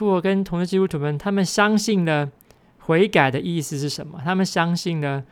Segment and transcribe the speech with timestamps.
[0.00, 2.26] 库尔跟同时基督徒们，他们相信了
[2.78, 4.18] 悔改的意思是什么？
[4.24, 5.22] 他们相信了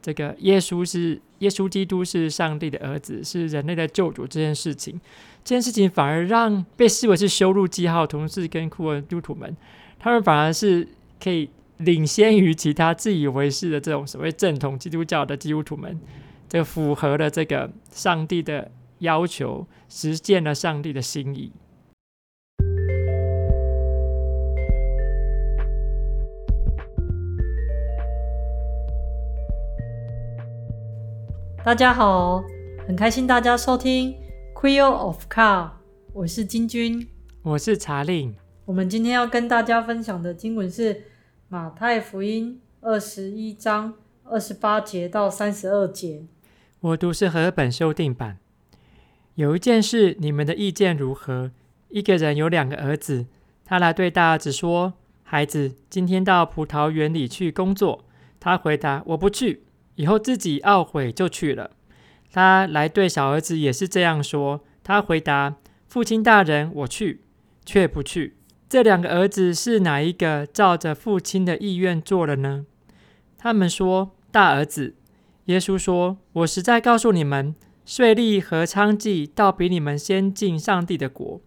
[0.00, 5.00] 这个耶稣是耶稣基督是上帝的儿子，是人类的救主这件事情。
[5.42, 9.56] 这件事情反而让被视为是羞辱记号同事跟库尔基督徒们，
[9.98, 10.86] 他们反而是
[11.20, 15.98] 可以领先于其他自以为是的这种所谓正统基督教的基督徒们，
[16.48, 18.70] 这个符合了这个上帝的
[19.00, 21.50] 要求，实践了上帝的心意。
[31.64, 32.42] 大家好，
[32.88, 34.12] 很开心大家收听
[34.52, 35.70] Queer of Car，
[36.12, 37.06] 我是金君，
[37.42, 38.34] 我是查令。
[38.64, 41.04] 我们今天要跟大家分享的经文是
[41.46, 43.94] 马太福音二十一章
[44.24, 46.24] 二十八节到三十二节。
[46.80, 48.38] 我读是和本修订版。
[49.36, 51.52] 有一件事，你们的意见如何？
[51.90, 53.26] 一个人有两个儿子，
[53.64, 58.04] 他来对大儿子说：“孩子，今天到葡萄园里去工作。”
[58.40, 59.62] 他回答：“我不去。”
[59.96, 61.70] 以后自己懊悔就去了。
[62.32, 64.64] 他来对小儿子也是这样说。
[64.82, 67.20] 他回答：“父亲大人，我去，
[67.64, 68.36] 却不去。”
[68.68, 72.64] 这两个儿子是哪一个照着父亲的意愿做了呢？
[73.36, 74.94] 他们说：“大儿子。”
[75.46, 81.40] 耶稣说：“我实在告诉你们，税吏和娼妓倒比你们先进上帝的国。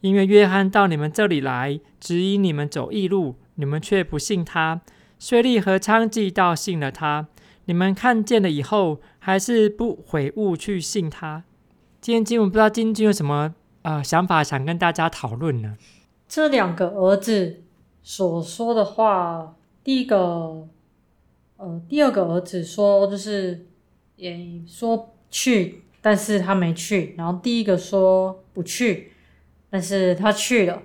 [0.00, 4.80] 因为约翰到你们这里来，指引你们走义路，你们却不信他；
[5.18, 7.28] 税吏和娼妓倒信了他。”
[7.66, 11.44] 你们看见了以后，还是不悔悟去信他。
[12.00, 15.76] 今天经文不知道金君有什么呃想法，想跟大家讨论呢？
[16.26, 17.62] 这两个儿子
[18.02, 20.66] 所说的话，第一个
[21.58, 23.66] 呃，第二个儿子说就是
[24.16, 27.14] 也说去，但是他没去。
[27.16, 29.12] 然后第一个说不去，
[29.68, 30.82] 但是他去了。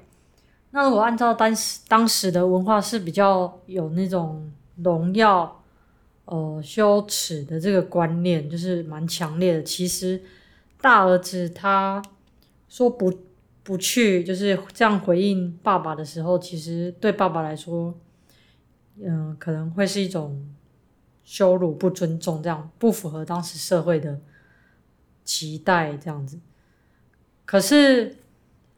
[0.71, 4.51] 那如果按照当时当时的文化是比较有那种
[4.83, 5.63] 荣耀。
[6.25, 9.63] 呃，羞耻的这个观念就是蛮强烈的。
[9.63, 10.19] 其实
[10.81, 12.01] 大儿子他
[12.67, 13.13] 说不
[13.61, 17.93] 不去，就是这样回应爸爸的时候，其实对爸爸来说，
[18.99, 20.47] 嗯、可能会是一种
[21.23, 24.19] 羞辱、不尊重，这样不符合当时社会的
[25.23, 26.39] 期待，这样子。
[27.45, 28.15] 可是，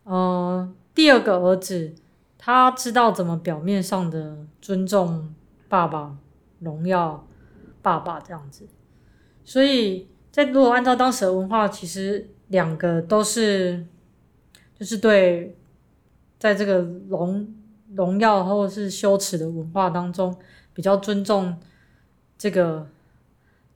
[0.03, 1.95] 呃，第二个儿子
[2.38, 5.33] 他知道怎么表面上的尊重
[5.69, 6.17] 爸爸、
[6.59, 7.25] 荣耀。
[7.87, 8.67] 爸爸这样子，
[9.45, 13.85] 所以在如果按照当时的文化，其实两个都是，
[14.77, 15.55] 就是对，
[16.37, 17.47] 在这个荣
[17.95, 20.37] 荣耀或者是羞耻的文化当中，
[20.73, 21.57] 比较尊重
[22.37, 22.89] 这个。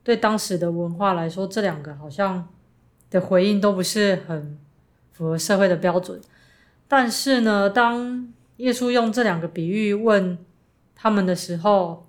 [0.04, 2.48] 对当时的文化来说，这两个好像
[3.08, 4.58] 的回应都不是很
[5.12, 6.20] 符合社会的标准。
[6.88, 10.36] 但是呢，当耶稣用这两个比喻问
[10.96, 12.04] 他们的时候，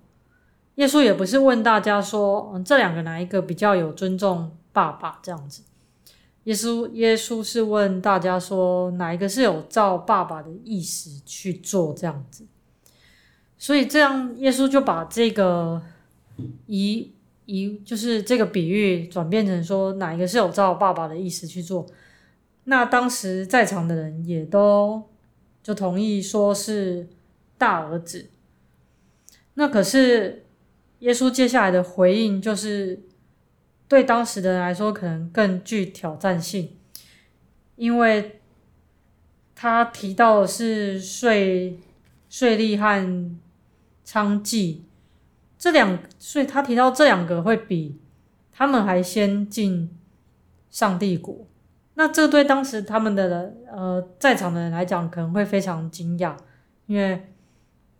[0.76, 5.62] 耶稣也不是问大家说，嗯，这两个哪一个比较有尊重爸爸这样子？
[6.44, 12.44] 耶稣耶稣是问大家说，哪一个是有照爸爸的意思去做这样子？
[13.56, 15.80] 所以这样，耶稣就把这个
[16.66, 17.12] 一
[17.46, 21.86] 一就是这个比喻转变成说，哪一个是有照爸爸的意思去做？
[22.64, 25.04] 那当时在场的人也都
[25.62, 27.08] 就同意说是
[27.56, 28.28] 大儿子。
[29.54, 30.43] 那可是。
[31.04, 32.98] 耶稣接下来的回应就是，
[33.86, 36.78] 对当时的人来说可能更具挑战性，
[37.76, 38.40] 因为
[39.54, 41.78] 他提到的是税
[42.30, 43.36] 税利和
[44.06, 44.78] 娼妓
[45.58, 48.00] 这两，所以他提到这两个会比
[48.50, 49.94] 他们还先进
[50.70, 51.46] 上帝国。
[51.96, 56.34] 那这对当时他们的人呃在场的人来讲可能会非常惊讶，
[56.86, 57.28] 因为。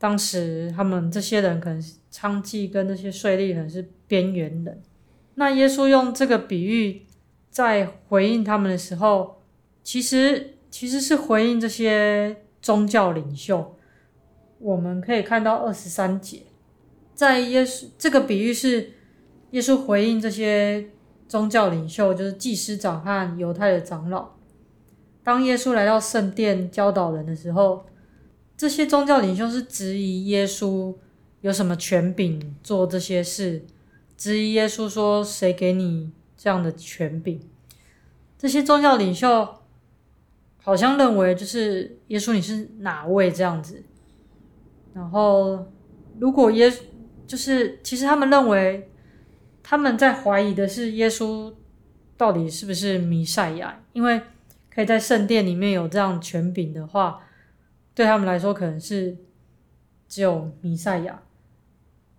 [0.05, 1.81] 当时他们这些人可能
[2.13, 4.83] 娼妓跟那些税吏，可能是边缘人。
[5.37, 7.07] 那耶稣用这个比喻
[7.49, 9.41] 在回应他们的时候，
[9.83, 13.75] 其实其实是回应这些宗教领袖。
[14.59, 16.43] 我们可以看到二十三节，
[17.15, 18.93] 在耶稣这个比喻是
[19.53, 20.91] 耶稣回应这些
[21.27, 24.33] 宗教领袖，就是祭司长和犹太的长老。
[25.23, 27.87] 当耶稣来到圣殿教导人的时候。
[28.57, 30.95] 这些宗教领袖是质疑耶稣
[31.41, 33.65] 有什么权柄做这些事，
[34.17, 37.41] 质疑耶稣说：“谁给你这样的权柄？”
[38.39, 39.57] 这些宗教领袖
[40.63, 43.83] 好像认为，就是耶稣你是哪位这样子。
[44.95, 45.67] 然后，
[46.21, 46.73] 如果耶
[47.27, 48.89] 就是其实他们认为
[49.63, 51.53] 他们在怀疑的是耶稣
[52.17, 54.23] 到底是不是弥赛亚，因为
[54.73, 57.21] 可以在圣殿里面有这样权柄的话。
[57.95, 59.17] 对他们来说可能是
[60.09, 61.23] 只有弥赛亚。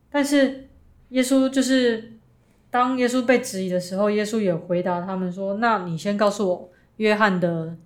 [0.10, 0.69] 但是
[1.10, 2.13] 耶稣就是
[2.69, 7.77] 当耶稣被质疑的时候，耶稣也回答他们说：“那你先告诉我，约翰的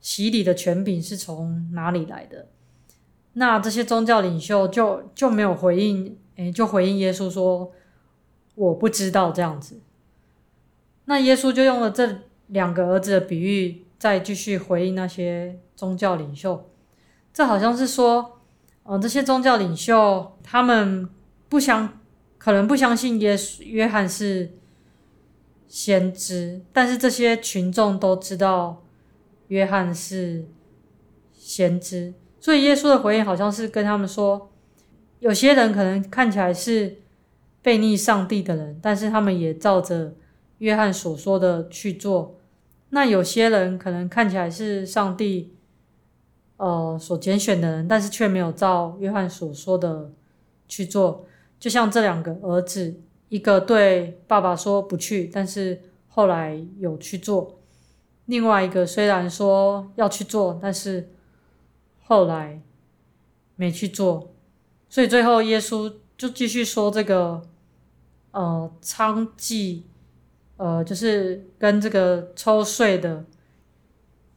[0.00, 2.48] 洗礼的权柄是从哪里来的？”
[3.34, 7.72] 那这些宗教领袖就就没有回应，诶，就回应耶稣说
[8.56, 9.80] ：“我不知道。”这样子。
[11.04, 16.67] 那耶稣就用了这两个儿子的比喻，再继续回应那些宗教领袖。
[17.38, 18.40] 这好像是说，
[18.82, 21.08] 呃，这些宗教领袖他们。
[21.48, 22.00] 不相，
[22.36, 24.50] 可能不相信耶稣约翰是
[25.68, 28.84] 先知，但是这些群众都知道
[29.46, 30.46] 约翰是
[31.32, 34.50] 先知，所以耶稣的回应好像是跟他们说，
[35.20, 36.98] 有些人可能看起来是
[37.62, 40.12] 悖逆上帝的人，但是他们也照着
[40.58, 42.38] 约翰所说的去做。
[42.90, 45.54] 那有些人可能看起来是上帝
[46.58, 50.12] 呃所拣选的人，但是却没有照约翰所说的
[50.68, 51.26] 去做。
[51.58, 53.00] 就像这两个儿子，
[53.30, 57.58] 一个对爸爸说不去，但是后来有去做；
[58.26, 61.10] 另外一个虽然说要去做，但是
[62.04, 62.62] 后来
[63.56, 64.34] 没去做。
[64.88, 67.42] 所以最后耶稣就继续说这个，
[68.30, 69.82] 呃，娼妓，
[70.56, 73.24] 呃，就是跟这个抽税的，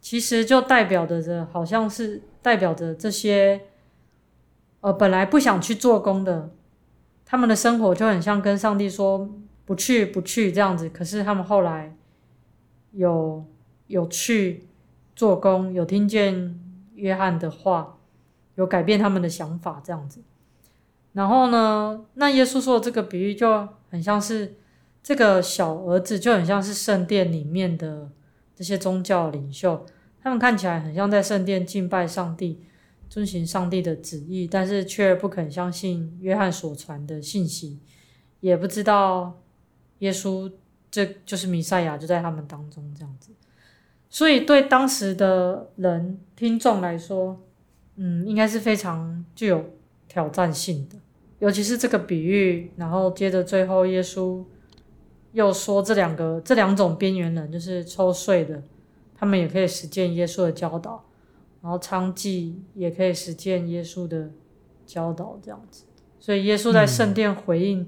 [0.01, 3.61] 其实就代表着这，好像是代表着这些，
[4.81, 6.49] 呃，本来不想去做工的。
[7.23, 9.29] 他们的生活就很像跟上帝说
[9.63, 11.95] 不去不去这样子，可是他们后来
[12.91, 13.45] 有
[13.87, 14.67] 有去
[15.15, 16.59] 做工，有听见
[16.95, 17.97] 约翰的话，
[18.55, 20.21] 有改变他们的想法这样子。
[21.13, 24.55] 然后呢，那耶稣说的这个比喻就很像是
[25.03, 28.09] 这个小儿子，就很像是圣殿里面的
[28.61, 29.83] 这些宗教领袖，
[30.21, 32.61] 他们看起来很像在圣殿敬拜上帝。
[33.09, 37.77] 遵循上帝的旨意，但是却不肯相信约翰所传的信息，
[38.39, 39.41] 也不知道
[39.99, 40.49] 耶稣
[40.89, 43.33] 这就是弥赛亚就在他们当中这样子。
[44.09, 47.37] 所以对当时的人听众来说，
[47.97, 49.71] 嗯，应该是非常具有
[50.07, 50.95] 挑战性的。
[51.39, 54.41] 尤其是这个比喻，然后接着最后耶稣
[55.33, 58.61] 又说这两个这两种边缘人，就是抽税的，
[59.15, 61.05] 他们也可以实践耶稣的教导。
[61.61, 64.31] 然后娼妓也可以实践耶稣的
[64.83, 65.83] 教导，这样子。
[66.19, 67.87] 所以耶稣在圣殿回应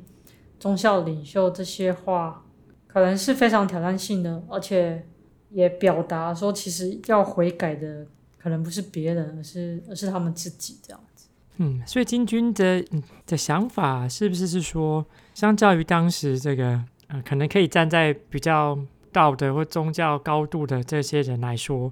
[0.59, 2.45] 宗教领袖这些话，
[2.85, 5.07] 可能是非常挑战性的，而且
[5.49, 8.05] 也表达说，其实要悔改的
[8.37, 11.27] 可能不是别人，而是而是他们自己这样子。
[11.57, 12.85] 嗯，所以金军的
[13.25, 15.03] 的想法是不是是说，
[15.33, 16.79] 相较于当时这个，
[17.21, 18.77] 可能可以站在比较
[19.11, 21.91] 道德或宗教高度的这些人来说。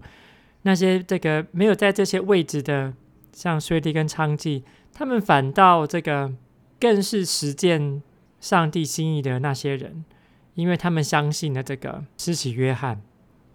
[0.63, 2.93] 那些这个没有在这些位置的，
[3.33, 4.63] 像税吏跟娼妓，
[4.93, 6.31] 他们反倒这个
[6.79, 8.01] 更是实践
[8.39, 10.05] 上帝心意的那些人，
[10.55, 13.01] 因为他们相信了这个施洗约翰，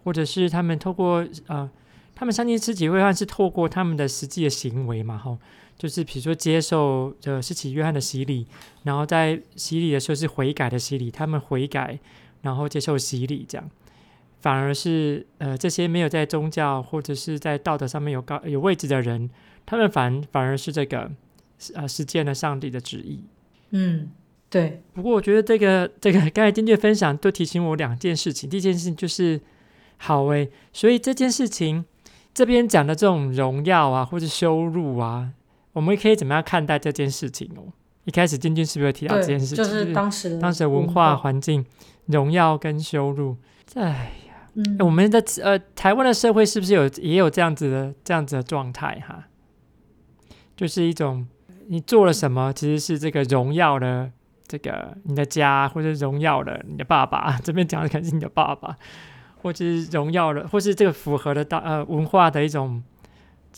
[0.03, 1.69] 或者是他们透过呃，
[2.13, 5.37] 他们相信施洗约翰是透过他们的实际的行为嘛，吼，
[5.77, 8.47] 就是比如说接受呃施洗约翰的洗礼，
[8.83, 11.99] 然后在洗礼的时候是悔改的洗礼，他们悔改，
[12.41, 13.69] 然后接受洗礼这样。
[14.39, 19.29] 反而是呃，这些没有在宗教或者是在道德上面有高有位置的人，
[19.65, 21.11] 他们反反而是这个
[21.73, 23.19] 呃实践了上帝的旨意。
[23.71, 24.11] 嗯，
[24.49, 24.81] 对。
[24.93, 28.47] 不过我觉得这个这个刚才丁俊分享都提醒我两件事情。
[28.47, 29.41] 第一件事情就是
[29.97, 31.83] 好诶，所以这件事情
[32.33, 35.31] 这边讲的这种荣耀啊或者羞辱啊，
[35.77, 37.71] 我们可以怎么样看待这件事情哦？
[38.05, 39.57] 一开始金军是不是有提到这件事情？
[39.57, 41.63] 就是当时当时的文化环境，
[42.07, 44.09] 荣耀跟羞辱，在。
[44.55, 49.25] 嗯、我们的呃，台湾的社会是不是有也有这样子的这样子的状态哈？
[50.55, 51.27] 就是一种
[51.67, 54.11] 你做了什么，其实是这个荣耀的
[54.47, 57.37] 这个你的家，或者荣耀的你的爸爸。
[57.45, 58.75] 这边讲的可能是你的爸爸，
[59.43, 62.81] 或者是荣耀的，或是这个符合的大呃文化的一种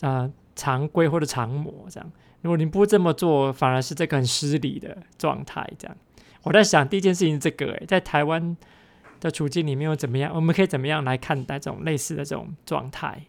[0.02, 2.12] 呃常规或者常模这样。
[2.42, 5.96] 如果你不这么做，反而是这个很失礼的状态这样。
[6.42, 8.56] 我在想第一件事情是这个诶，在台湾。
[9.20, 10.32] 的处境里面又怎么样？
[10.34, 13.22] 我们可以怎么样来看待这种类似的这种状态？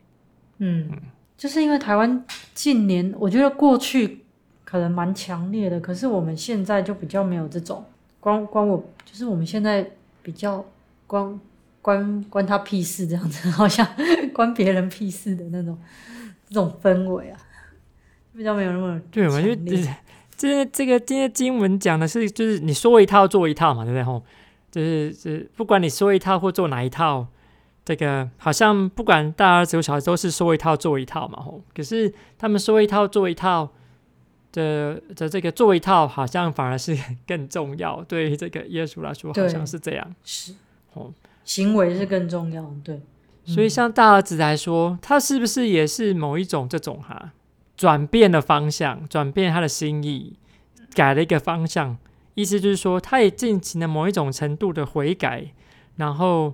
[0.60, 0.98] 嗯，嗯，
[1.36, 2.24] 就是因为台湾
[2.54, 4.24] 近年，我觉得过去
[4.64, 7.84] 可能蛮强烈的，可是我们现在就比较没有这种
[8.22, 9.86] 关关我，就是我们现在
[10.24, 10.66] 比较
[11.08, 11.38] 关
[11.82, 13.86] 关关他屁事这样子，好像
[14.34, 15.78] 关别人屁事的那种
[16.52, 17.40] 这种氛围啊，
[18.36, 19.42] 比较没有那么对嘛？
[19.42, 19.56] 因为
[20.36, 24.04] 这这个今天经文讲的是，就是你说一套做一套嘛，对不对？
[24.04, 24.22] 吼。
[24.70, 27.28] 就是，就是不管你说一套或做哪一套，
[27.84, 31.62] 这个好像不管大儿子或小孩都是说一套做一套嘛，吼。
[31.76, 33.70] 可是他们说一套做一套
[34.54, 38.02] 的的这个做一套，好像反而是更重要。
[38.06, 40.16] 对于这个耶稣来说，好像是这样。
[40.24, 40.54] 是
[40.94, 42.74] 哦，行为是更重要。
[42.82, 43.02] 对，
[43.54, 47.32] 所以像大儿子来说，他是不是也是某一种这种哈
[47.76, 50.38] 转变的方向，转变他的心意，
[50.94, 51.98] 改了一个方向？
[52.36, 55.52] 意思就是说，他也进行了某一种程度的悔改，
[55.98, 56.54] 然后。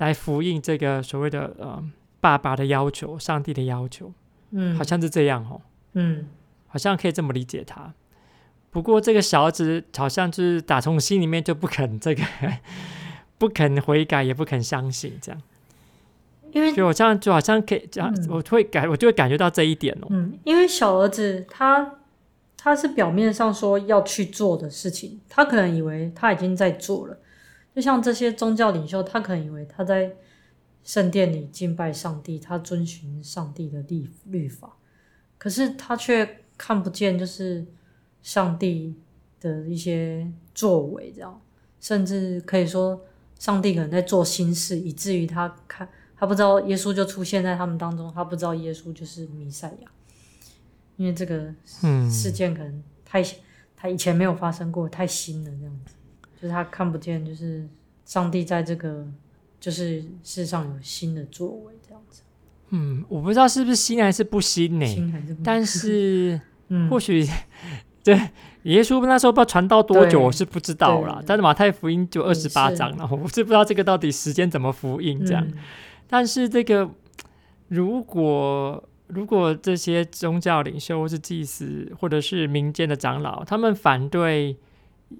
[0.00, 1.84] 来回应这个所谓的呃
[2.20, 4.10] 爸爸的要求，上帝的要求，
[4.50, 5.60] 嗯，好像是这样哦，
[5.92, 6.26] 嗯，
[6.68, 7.92] 好像可以这么理解他。
[8.70, 12.22] 不过这个小儿子好像就是打从心里面就不肯这个，
[13.36, 15.42] 不肯悔改，也不肯相信这样。
[16.52, 20.06] 因为就我这样就好像可以这样，嗯，我会感我就会感觉到这一点哦。
[20.10, 21.98] 嗯，因为小儿子他
[22.56, 27.16] 他是表面上说要去做的事情，他可能以为他已经在做了。
[27.74, 30.12] 就像这些宗教领袖，他可能以为他在
[30.82, 34.76] 圣殿里敬拜上帝，他遵循上帝的律律法，
[35.38, 37.64] 可是他却看不见，就是
[38.22, 38.96] 上帝
[39.40, 41.40] 的一些作为，这样，
[41.80, 43.00] 甚至可以说，
[43.38, 45.88] 上帝可能在做心事，以至于他看
[46.20, 49.88] 他不知道耶稣就出现在他们当中，他不知道耶稣就是弥赛亚，
[50.96, 51.46] 因为这个
[52.10, 53.24] 事件可能太
[53.74, 55.94] 他以前没有发生过，太新了，这样子。
[56.38, 57.66] 就是他看不见，就是
[58.04, 59.06] 上帝在这个
[59.58, 62.20] 就是世上有新的作为这样子。
[62.68, 64.86] 嗯，我不知道是不是新还是不新呢？
[64.86, 65.42] 新还是不新？
[65.42, 66.38] 但是，
[66.90, 67.26] 或许
[68.04, 68.14] 对
[68.64, 71.22] 耶稣那时候不知道传到多久，我是不知道啦。
[71.26, 75.42] 但是马太福音就二十八章了，我是不知道这个到底时间怎么复印这样。
[75.46, 75.54] 嗯、
[76.10, 76.90] 但是这个
[77.68, 84.58] 如果如果这些宗教领袖或是祭司或者是民间的长老，他们反对。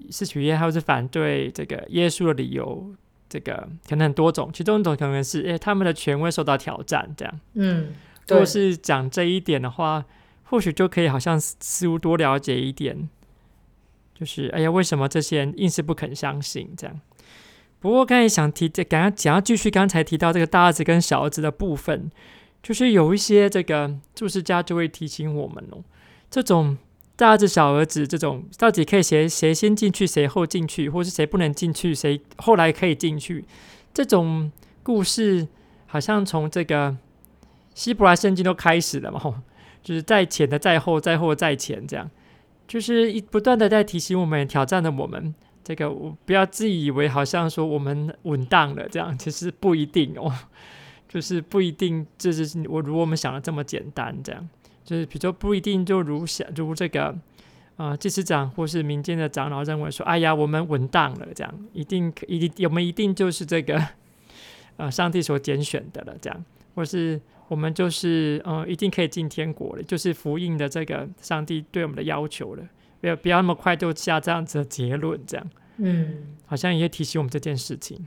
[0.09, 2.95] 是取耶，还是反对这个耶稣的理由？
[3.29, 7.41] 这个可能很多种，其中一种可能是，哎，他们的权威受到挑战，这样。
[7.55, 7.93] 嗯，
[8.29, 10.05] 如果是讲这一点的话，
[10.45, 13.09] 或许就可以好像似乎多了解一点，
[14.15, 17.01] 就是哎呀，为什么这些人硬是不肯相信这样？
[17.81, 22.11] 不过刚才想提，这刚刚想要继续刚才提到这个大儿子跟小儿子的部分，
[22.63, 25.83] 就是有一些这个注释家就会提醒我们哦，
[26.31, 26.79] 这种。
[27.17, 33.45] 大儿子、小儿子这种到底可以谁谁先进去，谁后进去，或是谁不能进去，谁后来可以进去？
[33.93, 34.51] 这种
[34.83, 35.47] 故事
[35.87, 36.97] 好像从这个
[37.75, 39.43] 希伯来圣经都开始了嘛，
[39.83, 42.11] 就是在前的在后，在后在前，这样
[42.67, 45.35] 就是一不断的在提醒我们，挑战着我们。
[45.71, 50.35] 这个我不要自以为好像说我们稳当了，这样其实不一定哦，
[51.09, 54.49] 就是不一定，这是我如我们想的这么简单，这样。
[54.83, 57.17] 就是比如说不一定就如想如这个，
[57.77, 63.81] 呃，祭司长或是民间的长老认为说，哎呀，我们稳当了，这样一定一定我们一定就是这个，
[64.77, 72.69] 呃，上帝所拣选的了，这样，或是我们就是呃，一定可以进天国了，就是福音的这个上帝对我们的要求了，
[73.01, 75.51] 不要不要那么快就下这样子的结论，这样，
[75.81, 78.07] 嗯，好像也提醒我们这件事情。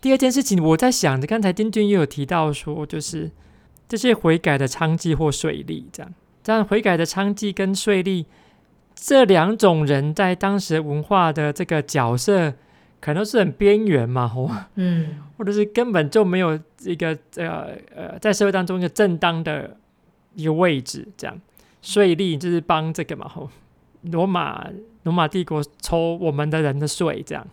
[0.00, 3.30] 第二件事情，我在想着，刚才丁俊也有提到说，就是。
[3.88, 8.24] 这些悔改的娼妓或税吏，这样，这样悔改的娼妓跟税吏
[8.96, 12.52] 这两种人在当时文化的这个角色，
[13.00, 19.76] 可能是很边缘嘛，吼，嗯，或者是根本就没有一个呃呃，在社会当中一个正当的
[20.34, 21.40] 一个位置，这样，
[21.80, 23.48] 税吏就是帮这个嘛，吼，
[24.10, 24.68] 罗马
[25.04, 27.46] 罗马帝国抽我们的人的税，这样，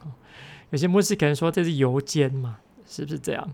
[0.72, 2.58] 有些牧师可能说这是油监嘛，
[2.88, 3.54] 是不是这样？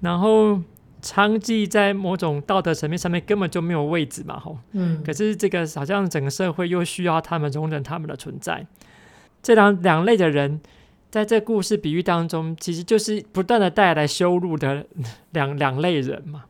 [0.00, 0.60] 然后。
[1.02, 8.66] 娼妓在某种道德层面上面根本就没有位置嘛，吼，嗯，可是这个好像整个社会又需要他们容忍他们的存在。
[9.40, 10.60] 这两两类的人，
[11.08, 14.84] 在这故事比喻当中，其实就是不断的带来羞辱的
[15.30, 16.46] 两两类人嘛。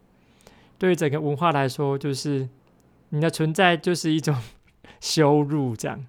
[0.79, 2.49] 对于整个文化来说，就是
[3.11, 4.35] 你的存在就是一种
[5.01, 6.07] 羞辱，这样，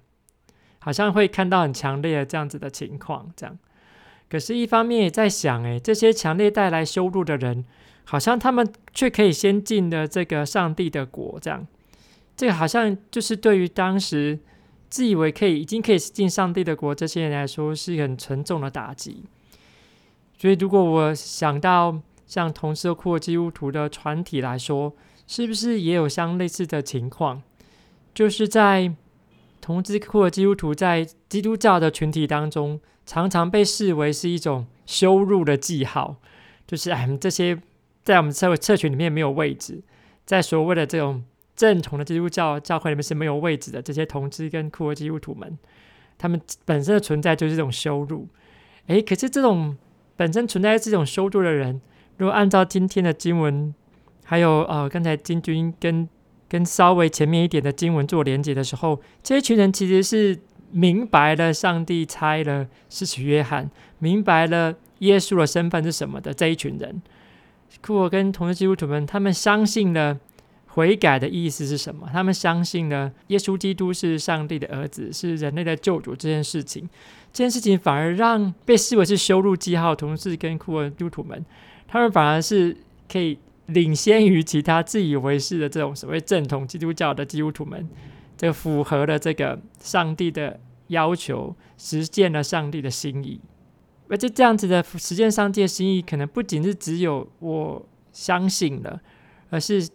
[0.78, 3.58] 好像会看到很强烈的这样子的情况，这样。
[4.28, 7.64] 可是，一方面也在想，诶，这些强烈带来羞辱的人。
[8.10, 11.66] 好像他们却可以先进的这个上帝的国，这样，
[12.34, 14.38] 这个好像就是对于当时
[14.88, 19.24] 自以为可以已经可以进上帝的国这些人来说，是一个很沉重的打击。
[20.38, 24.94] 所以，如果我想到像同时或基督徒的团体来说，
[25.26, 27.42] 是不是也有相类似的情况？
[28.14, 28.94] 就是在
[29.60, 36.16] 同志或基督徒在基督教的群体当中，常常被视为是一种羞辱的记号，
[36.66, 37.58] 就是哎，这些。
[38.04, 39.82] 在我们社会社群里面没有位置，
[40.24, 41.22] 在所谓的这种
[41.54, 43.82] 正统的基督教教会里面是没有位置的。
[43.82, 45.58] 这些同志跟库尔基督徒们，
[46.16, 48.26] 他们本身的存在就是一种羞辱。
[48.86, 49.76] 诶，可是这种
[50.16, 51.82] 本身存在这种羞辱的人，
[52.16, 53.74] 如果按照今天的经文，
[54.24, 56.08] 还有呃刚才金军跟
[56.48, 60.38] 跟稍微前面一点的经文做连接的时候，这一群人其实是
[60.70, 67.00] 明白了上帝差了施洗约翰，明白了耶稣的身份是什么的这一群人。
[67.82, 70.18] 库尔跟同时基督徒们，他们相信了
[70.66, 72.08] 悔改的意思是什么？
[72.12, 76.88] 他们相信了耶稣基督是上帝的儿子，是人类的救主这件事情。
[77.30, 81.44] 这件事情反而让被视为是羞辱记号同事跟库尔基督徒们，
[81.86, 82.74] 他们反而是
[83.10, 83.38] 可以
[83.68, 87.88] 领先于其他自以为是的这种所谓正统基督教的基督徒们，
[88.36, 93.40] 这符合了这个上帝的要求，实践了上帝的心意。
[94.08, 99.00] 而且这样子的实践上帝的心意，可能不仅是只有我相信了，
[99.50, 99.86] 而是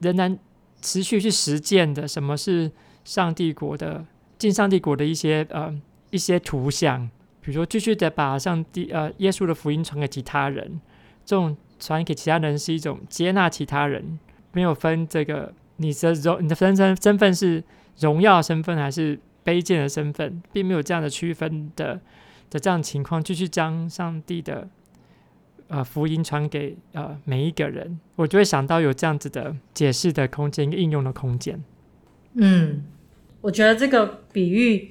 [0.00, 0.36] 仍然
[0.80, 2.08] 持续去实践的。
[2.08, 2.72] 什么是
[3.04, 4.04] 上帝国的
[4.36, 5.72] 进上帝国的一些呃
[6.10, 7.08] 一些图像，
[7.40, 10.80] 比如说继续的把上帝呃耶稣的福音传给其他人，
[11.24, 14.18] 这种传给其他人是一种接纳其他人，
[14.52, 17.62] 没有分这个你的荣你的身身身份是
[17.98, 22.00] 荣耀身份还是卑贱的身份，并没有这样的区分的。
[22.52, 24.68] 的这样的情况，继续将上帝的
[25.68, 31.58] 呃福音传给呃每一个人，我就会想到有这样子的解释的空间，一个应用的空间。
[32.34, 32.84] 嗯，
[33.40, 34.90] 我觉得这个比喻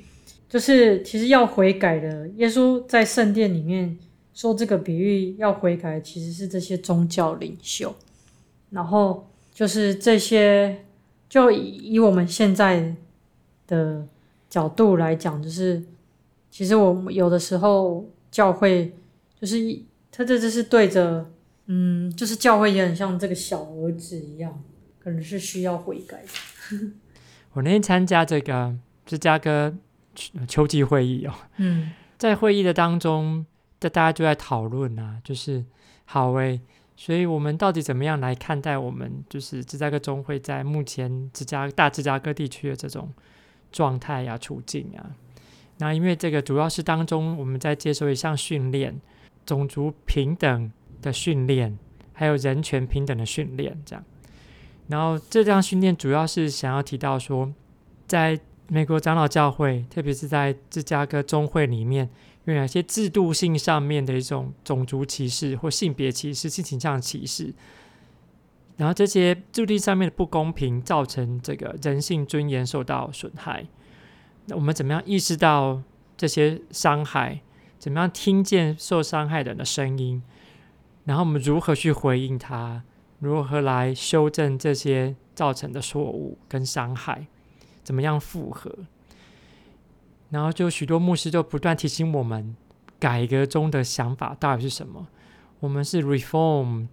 [0.50, 3.96] 就是其实要悔改的，耶稣在圣殿里面
[4.34, 7.96] 说这个比喻要悔改，其实是这些宗教领袖。
[8.70, 10.86] 然后就是这些，
[11.30, 12.96] 就以以我们现在
[13.68, 14.08] 的
[14.50, 15.84] 角度来讲，就是。
[16.54, 18.94] 其实我们有的时候教会
[19.40, 19.56] 就是
[20.12, 21.32] 他这就是对着，
[21.68, 24.62] 嗯，就是教会也很像这个小儿子一样，
[25.00, 26.92] 可能是需要悔改的。
[27.56, 29.74] 我那天参加这个芝加哥
[30.46, 33.46] 秋季会议哦，嗯，在会议的当中，
[33.90, 35.64] 大家就在讨论啊，就是
[36.06, 36.60] 好诶，
[36.96, 43.12] 所以我们到底怎么样来看待我们就是芝加哥中会在目前芝加大芝加哥地区的这种
[43.72, 45.12] 状态呀、处境啊？
[45.78, 49.00] 那因为这个主要是当中我们在接受一项训练，
[49.46, 51.78] 种族平等的训练，
[52.14, 54.06] 还有人权平等的训练，这样。
[54.88, 57.52] 然后这项训练主要是想要提到说，
[58.06, 62.10] 在美国长老教会，特别是在芝加哥中会里面，
[62.46, 67.54] 有哪些制度性上面的一种种族歧视或性别歧视、性倾向歧视，
[68.78, 73.68] 然后这些制度上面的不公平，造成这个人性尊严受到损害。
[74.48, 75.84] 那我们怎么样意识到
[76.18, 77.42] 这些伤害？
[77.78, 80.24] 怎么样听见受伤害的人的声音？
[81.06, 82.84] 然后我们如何去回应他？
[83.20, 87.28] 如何来修正这些造成的错误跟伤害？
[87.84, 88.72] 怎么样复合？
[90.32, 92.56] 然后就许多牧师就不断提醒我们，
[93.00, 95.08] 改革中的想法到底是什么？
[95.60, 96.88] 我们是 reform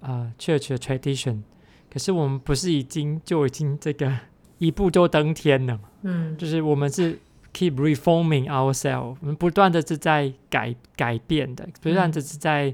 [0.00, 1.42] 啊、uh, church 的 tradition，
[1.90, 4.16] 可是我们不是已经就已经这个。
[4.58, 7.18] 一步就登天了，嗯，就是我们是
[7.52, 12.72] keep reforming ourselves，我们不断的是在改改变的，不断的是在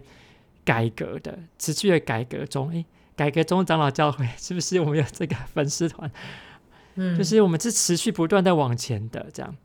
[0.63, 2.71] 改革的，嗯、持续的改革中。
[2.71, 2.85] 诶，
[3.17, 6.09] 改革中长老教会是不是我们有这个粉丝团？
[6.97, 9.57] 嗯，就是我们是持续不断的往前的，这样。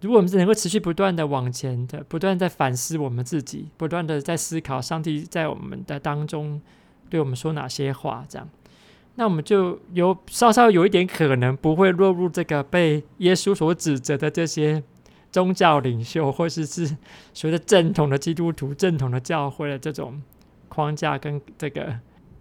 [0.00, 6.60] 如果我们是能够持续不断的往前的，不断在反思我们自己，不断的在思考上帝在我们的当中
[7.08, 8.48] 对我们说哪些话，这样。
[9.16, 14.82] 那我们就有稍稍有一点可能不会落入这个被耶稣所指责的这些
[15.30, 16.86] 宗教领袖，或者是
[17.34, 20.22] 所谓的正统的基督徒、正统的教会的这种
[20.68, 21.98] 框架跟这个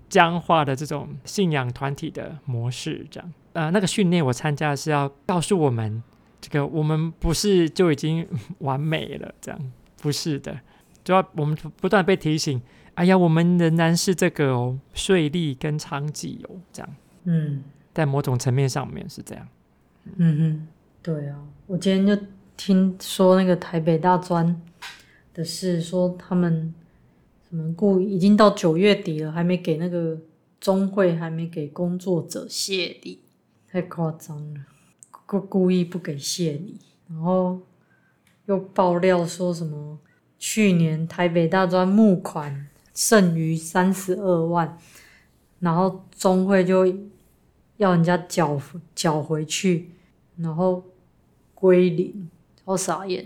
[0.07, 3.33] 僵化的这种信仰团体的模式，这样。
[3.53, 6.01] 呃，那个训练我参加是要告诉我们，
[6.41, 8.27] 这个我们不是就已经
[8.59, 9.71] 完美了，这样
[10.01, 10.59] 不是的，
[11.03, 12.61] 就要我们不断被提醒。
[12.95, 19.47] 哎呀，我们仍然是这个哦，税利跟娼妓哦，这样，嗯，在某种层面上面是这样，
[20.17, 20.67] 嗯哼，
[21.01, 22.21] 对啊，我今天就
[22.57, 24.61] 听说那个台北大专
[25.33, 26.73] 的事，说他们
[27.49, 30.17] 什么故已经到九月底了，还没给那个
[30.59, 33.21] 中会，还没给工作者谢礼，
[33.71, 34.59] 太夸张了，
[35.29, 37.61] 故故意不给谢礼，然后
[38.47, 39.99] 又爆料说什么
[40.39, 42.65] 去年台北大专募款。
[42.91, 44.77] 剩余三十二万，
[45.59, 46.85] 然后中会就
[47.77, 48.61] 要人家缴
[48.93, 49.91] 缴回去，
[50.35, 50.83] 然后
[51.55, 52.29] 归零，
[52.65, 53.25] 好傻眼，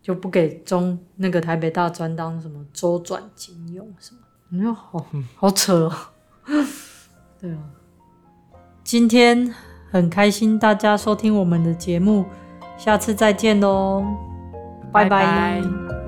[0.00, 5.94] 就不给中那个台北大专当什么周转金用什么，你说好好扯哦。
[7.38, 7.70] 对啊，
[8.82, 9.54] 今天
[9.92, 12.24] 很开心大家收听我们的节目，
[12.78, 14.02] 下次再见喽，
[14.90, 16.01] 拜拜。